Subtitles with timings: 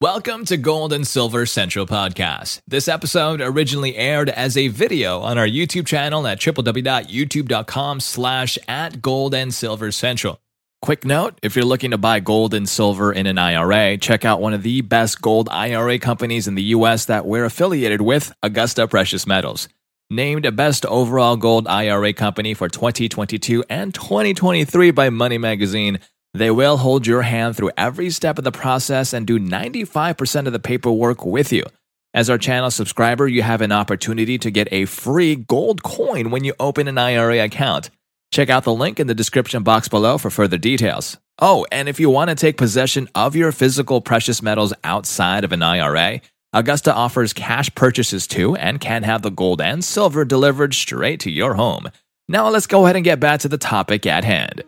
[0.00, 2.60] Welcome to Gold and Silver Central Podcast.
[2.68, 9.02] This episode originally aired as a video on our YouTube channel at www.youtube.com slash at
[9.02, 10.40] gold and silver central.
[10.80, 14.40] Quick note, if you're looking to buy gold and silver in an IRA, check out
[14.40, 18.86] one of the best gold IRA companies in the US that we're affiliated with, Augusta
[18.86, 19.68] Precious Metals.
[20.10, 25.98] Named a Best Overall Gold IRA Company for 2022 and 2023 by Money Magazine,
[26.34, 30.52] they will hold your hand through every step of the process and do 95% of
[30.52, 31.64] the paperwork with you.
[32.14, 36.44] As our channel subscriber, you have an opportunity to get a free gold coin when
[36.44, 37.90] you open an IRA account.
[38.30, 41.18] Check out the link in the description box below for further details.
[41.38, 45.52] Oh, and if you want to take possession of your physical precious metals outside of
[45.52, 46.20] an IRA,
[46.52, 51.30] Augusta offers cash purchases too and can have the gold and silver delivered straight to
[51.30, 51.90] your home.
[52.26, 54.64] Now let's go ahead and get back to the topic at hand.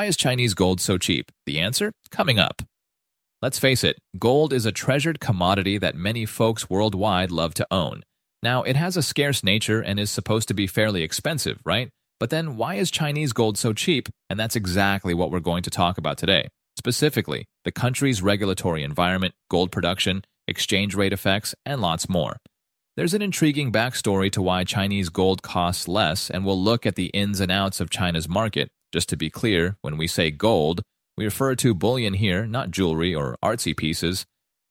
[0.00, 1.30] Why is Chinese gold so cheap?
[1.44, 2.62] The answer coming up.
[3.42, 8.02] Let's face it, gold is a treasured commodity that many folks worldwide love to own.
[8.42, 11.90] Now, it has a scarce nature and is supposed to be fairly expensive, right?
[12.18, 14.08] But then why is Chinese gold so cheap?
[14.30, 16.48] And that's exactly what we're going to talk about today.
[16.78, 22.38] Specifically, the country's regulatory environment, gold production, exchange rate effects, and lots more.
[22.96, 27.08] There's an intriguing backstory to why Chinese gold costs less, and we'll look at the
[27.08, 30.82] ins and outs of China's market, just to be clear, when we say gold,
[31.16, 34.24] we refer to bullion here, not jewelry or artsy pieces.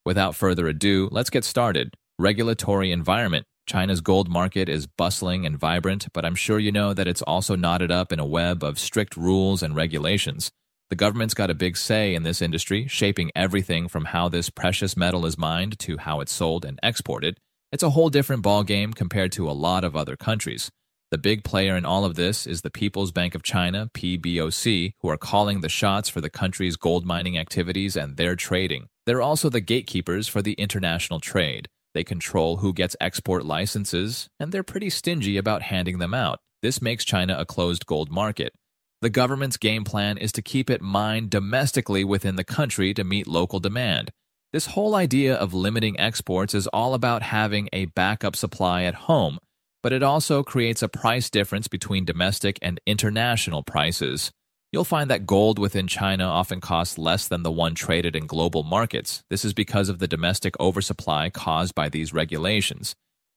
[0.04, 1.94] Without further ado, let's get started.
[2.18, 3.46] Regulatory environment.
[3.66, 7.54] China's gold market is bustling and vibrant, but I'm sure you know that it's also
[7.54, 10.50] knotted up in a web of strict rules and regulations.
[10.88, 14.96] The government's got a big say in this industry, shaping everything from how this precious
[14.96, 17.38] metal is mined to how it's sold and exported.
[17.70, 20.68] It's a whole different ballgame compared to a lot of other countries.
[21.10, 25.08] The big player in all of this is the People's Bank of China, PBOC, who
[25.08, 28.86] are calling the shots for the country's gold mining activities and their trading.
[29.06, 31.66] They're also the gatekeepers for the international trade.
[31.94, 36.38] They control who gets export licenses, and they're pretty stingy about handing them out.
[36.62, 38.52] This makes China a closed gold market.
[39.00, 43.26] The government's game plan is to keep it mined domestically within the country to meet
[43.26, 44.12] local demand.
[44.52, 49.40] This whole idea of limiting exports is all about having a backup supply at home
[49.82, 54.30] but it also creates a price difference between domestic and international prices.
[54.72, 58.62] You'll find that gold within China often costs less than the one traded in global
[58.62, 59.24] markets.
[59.28, 62.94] This is because of the domestic oversupply caused by these regulations.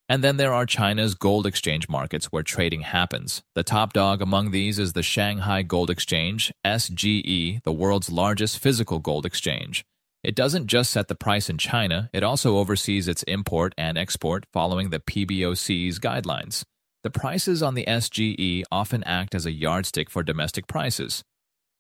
[0.08, 3.42] And then there are China's gold exchange markets where trading happens.
[3.56, 9.00] The top dog among these is the Shanghai Gold Exchange, SGE, the world's largest physical
[9.00, 9.86] gold exchange.
[10.24, 14.46] It doesn't just set the price in China, it also oversees its import and export
[14.54, 16.64] following the PBOC's guidelines.
[17.04, 21.24] The prices on the SGE often act as a yardstick for domestic prices.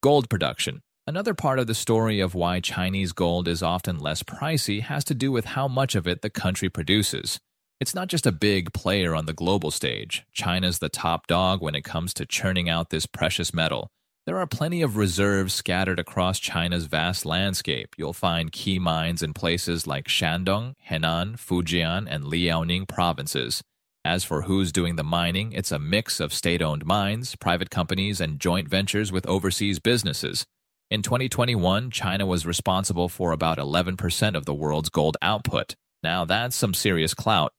[0.01, 0.81] Gold production.
[1.07, 5.13] Another part of the story of why Chinese gold is often less pricey has to
[5.13, 7.39] do with how much of it the country produces.
[7.79, 10.25] It's not just a big player on the global stage.
[10.33, 13.89] China's the top dog when it comes to churning out this precious metal.
[14.25, 17.93] There are plenty of reserves scattered across China's vast landscape.
[17.97, 23.61] You'll find key mines in places like Shandong, Henan, Fujian, and Liaoning provinces.
[24.05, 28.21] As for who's doing the mining, it's a mix of state owned mines, private companies,
[28.21, 30.45] and joint ventures with overseas businesses.
[30.89, 35.75] In 2021, China was responsible for about 11% of the world's gold output.
[36.01, 37.51] Now, that's some serious clout.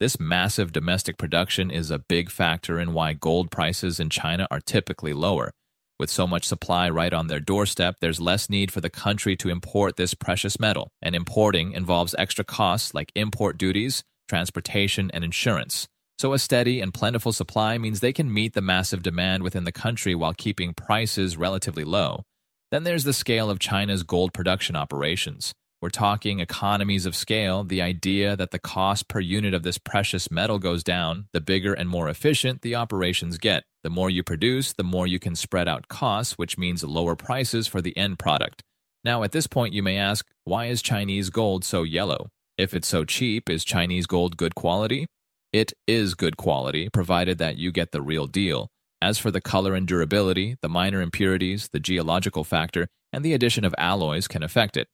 [0.00, 4.60] This massive domestic production is a big factor in why gold prices in China are
[4.60, 5.50] typically lower.
[5.98, 9.48] With so much supply right on their doorstep, there's less need for the country to
[9.48, 15.88] import this precious metal, and importing involves extra costs like import duties, transportation, and insurance.
[16.20, 19.72] So, a steady and plentiful supply means they can meet the massive demand within the
[19.72, 22.22] country while keeping prices relatively low.
[22.70, 25.52] Then there's the scale of China's gold production operations.
[25.80, 30.28] We're talking economies of scale, the idea that the cost per unit of this precious
[30.28, 33.62] metal goes down, the bigger and more efficient the operations get.
[33.84, 37.68] The more you produce, the more you can spread out costs, which means lower prices
[37.68, 38.64] for the end product.
[39.04, 42.30] Now, at this point, you may ask, why is Chinese gold so yellow?
[42.56, 45.06] If it's so cheap, is Chinese gold good quality?
[45.52, 48.66] It is good quality, provided that you get the real deal.
[49.00, 53.64] As for the color and durability, the minor impurities, the geological factor, and the addition
[53.64, 54.88] of alloys can affect it.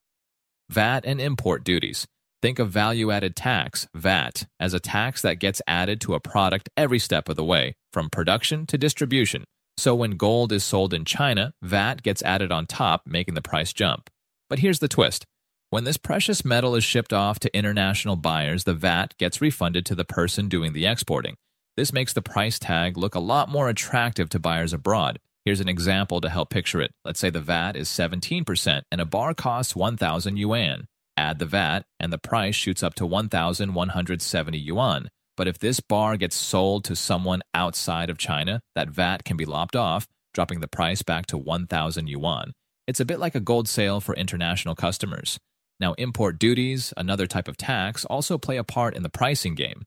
[0.70, 2.06] VAT and import duties.
[2.43, 6.69] Think of value added tax, VAT, as a tax that gets added to a product
[6.76, 9.44] every step of the way, from production to distribution.
[9.76, 13.72] So when gold is sold in China, VAT gets added on top, making the price
[13.72, 14.11] jump.
[14.49, 15.25] But here's the twist.
[15.70, 19.94] When this precious metal is shipped off to international buyers, the VAT gets refunded to
[19.94, 21.37] the person doing the exporting.
[21.76, 25.19] This makes the price tag look a lot more attractive to buyers abroad.
[25.44, 26.93] Here's an example to help picture it.
[27.05, 30.87] Let's say the VAT is 17% and a bar costs 1,000 yuan.
[31.19, 35.08] Add the VAT, and the price shoots up to 1,170 yuan.
[35.37, 39.44] But if this bar gets sold to someone outside of China, that VAT can be
[39.44, 42.52] lopped off, dropping the price back to 1,000 yuan.
[42.87, 45.38] It's a bit like a gold sale for international customers.
[45.79, 49.82] Now, import duties, another type of tax, also play a part in the pricing game.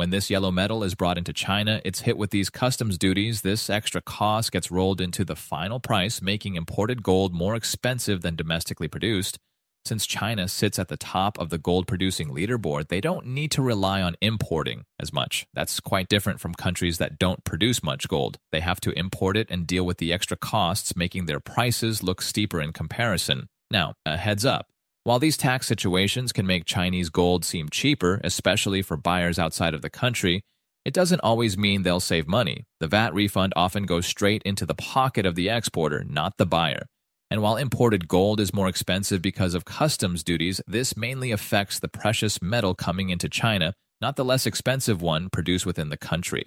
[0.00, 3.42] When this yellow metal is brought into China, it's hit with these customs duties.
[3.42, 8.34] This extra cost gets rolled into the final price, making imported gold more expensive than
[8.34, 9.38] domestically produced.
[9.84, 13.60] Since China sits at the top of the gold producing leaderboard, they don't need to
[13.60, 15.46] rely on importing as much.
[15.52, 18.38] That's quite different from countries that don't produce much gold.
[18.52, 22.22] They have to import it and deal with the extra costs, making their prices look
[22.22, 23.50] steeper in comparison.
[23.70, 24.68] Now, a heads up.
[25.10, 29.82] While these tax situations can make Chinese gold seem cheaper, especially for buyers outside of
[29.82, 30.44] the country,
[30.84, 32.62] it doesn't always mean they'll save money.
[32.78, 36.86] The VAT refund often goes straight into the pocket of the exporter, not the buyer.
[37.28, 41.88] And while imported gold is more expensive because of customs duties, this mainly affects the
[41.88, 46.44] precious metal coming into China, not the less expensive one produced within the country.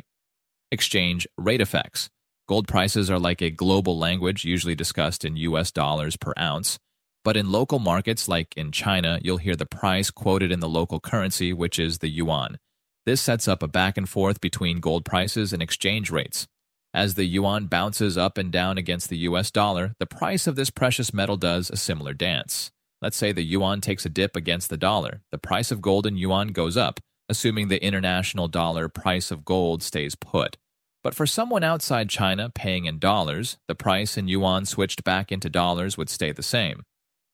[0.71, 2.10] Exchange rate effects.
[2.48, 6.80] Gold prices are like a global language, usually discussed in US dollars per ounce.
[7.23, 10.99] But in local markets, like in China, you'll hear the price quoted in the local
[10.99, 12.57] currency, which is the yuan.
[13.05, 16.47] This sets up a back and forth between gold prices and exchange rates.
[16.93, 20.69] As the yuan bounces up and down against the US dollar, the price of this
[20.69, 22.71] precious metal does a similar dance.
[23.01, 25.21] Let's say the yuan takes a dip against the dollar.
[25.31, 29.81] The price of gold in yuan goes up, assuming the international dollar price of gold
[29.81, 30.57] stays put.
[31.03, 35.49] But for someone outside China paying in dollars, the price in yuan switched back into
[35.49, 36.83] dollars would stay the same.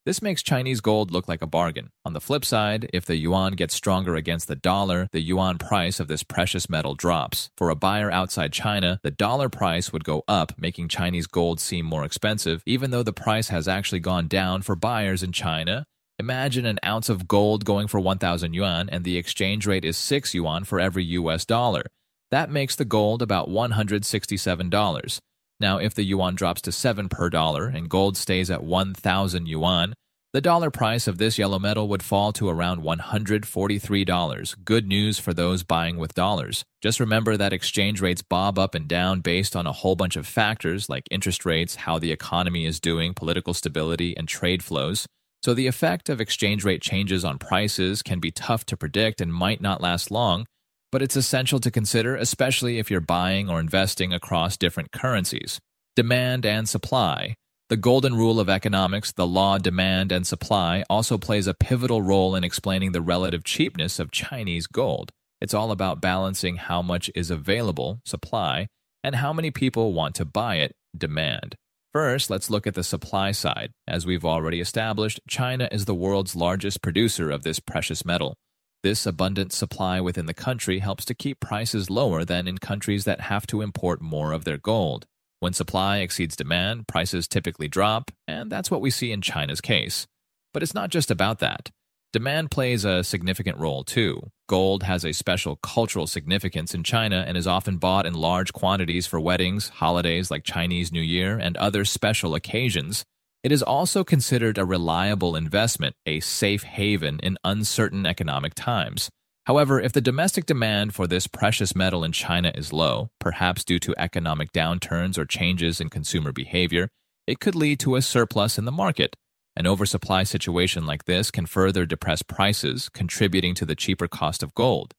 [0.09, 1.91] This makes Chinese gold look like a bargain.
[2.03, 5.99] On the flip side, if the yuan gets stronger against the dollar, the yuan price
[5.99, 7.51] of this precious metal drops.
[7.55, 11.85] For a buyer outside China, the dollar price would go up, making Chinese gold seem
[11.85, 15.85] more expensive, even though the price has actually gone down for buyers in China.
[16.17, 20.33] Imagine an ounce of gold going for 1,000 yuan, and the exchange rate is 6
[20.33, 21.83] yuan for every US dollar.
[22.31, 25.19] That makes the gold about $167.
[25.59, 29.93] Now, if the yuan drops to 7 per dollar and gold stays at 1,000 yuan,
[30.31, 34.55] the dollar price of this yellow metal would fall to around $143.
[34.63, 36.63] Good news for those buying with dollars.
[36.83, 40.27] Just remember that exchange rates bob up and down based on a whole bunch of
[40.27, 45.07] factors like interest rates, how the economy is doing, political stability, and trade flows.
[45.43, 49.33] So the effect of exchange rate changes on prices can be tough to predict and
[49.33, 50.45] might not last long,
[50.91, 55.59] but it's essential to consider, especially if you're buying or investing across different currencies.
[55.95, 57.35] Demand and supply.
[57.69, 62.35] The golden rule of economics, the law demand and supply, also plays a pivotal role
[62.35, 65.11] in explaining the relative cheapness of Chinese gold.
[65.39, 68.67] It's all about balancing how much is available, supply,
[69.03, 71.55] and how many people want to buy it, demand.
[71.93, 73.71] First, let's look at the supply side.
[73.87, 78.35] As we've already established, China is the world's largest producer of this precious metal.
[78.81, 83.21] This abundant supply within the country helps to keep prices lower than in countries that
[83.21, 85.05] have to import more of their gold.
[85.41, 90.07] When supply exceeds demand, prices typically drop, and that's what we see in China's case.
[90.53, 91.71] But it's not just about that.
[92.13, 94.31] Demand plays a significant role too.
[94.47, 99.05] Gold has a special cultural significance in China and is often bought in large quantities
[99.05, 103.03] for weddings, holidays like Chinese New Year, and other special occasions.
[103.41, 109.09] It is also considered a reliable investment, a safe haven in uncertain economic times.
[109.45, 113.79] However, if the domestic demand for this precious metal in China is low, perhaps due
[113.79, 116.89] to economic downturns or changes in consumer behavior,
[117.27, 119.15] it could lead to a surplus in the market.
[119.55, 124.53] An oversupply situation like this can further depress prices, contributing to the cheaper cost of
[124.53, 124.93] gold.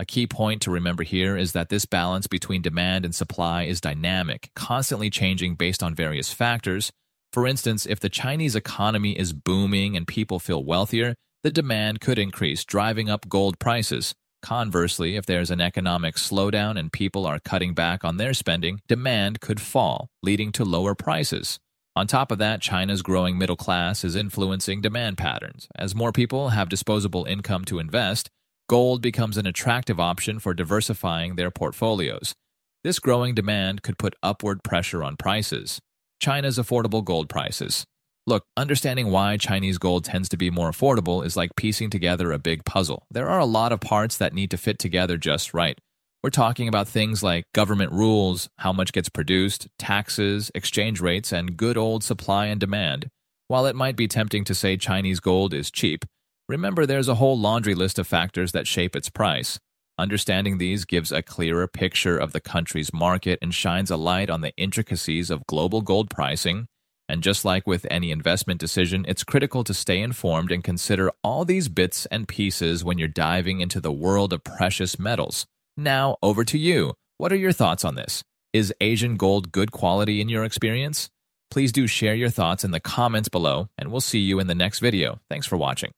[0.00, 3.80] A key point to remember here is that this balance between demand and supply is
[3.80, 6.90] dynamic, constantly changing based on various factors,
[7.34, 12.16] for instance, if the Chinese economy is booming and people feel wealthier, the demand could
[12.16, 14.14] increase, driving up gold prices.
[14.40, 19.40] Conversely, if there's an economic slowdown and people are cutting back on their spending, demand
[19.40, 21.58] could fall, leading to lower prices.
[21.96, 25.66] On top of that, China's growing middle class is influencing demand patterns.
[25.74, 28.28] As more people have disposable income to invest,
[28.68, 32.32] gold becomes an attractive option for diversifying their portfolios.
[32.84, 35.80] This growing demand could put upward pressure on prices.
[36.24, 37.84] China's affordable gold prices.
[38.26, 42.38] Look, understanding why Chinese gold tends to be more affordable is like piecing together a
[42.38, 43.04] big puzzle.
[43.10, 45.76] There are a lot of parts that need to fit together just right.
[46.22, 51.58] We're talking about things like government rules, how much gets produced, taxes, exchange rates, and
[51.58, 53.08] good old supply and demand.
[53.48, 56.06] While it might be tempting to say Chinese gold is cheap,
[56.48, 59.58] remember there's a whole laundry list of factors that shape its price.
[59.96, 64.40] Understanding these gives a clearer picture of the country's market and shines a light on
[64.40, 66.66] the intricacies of global gold pricing.
[67.08, 71.44] And just like with any investment decision, it's critical to stay informed and consider all
[71.44, 75.46] these bits and pieces when you're diving into the world of precious metals.
[75.76, 76.94] Now, over to you.
[77.18, 78.24] What are your thoughts on this?
[78.52, 81.08] Is Asian gold good quality in your experience?
[81.50, 84.56] Please do share your thoughts in the comments below, and we'll see you in the
[84.56, 85.20] next video.
[85.30, 85.92] Thanks for watching.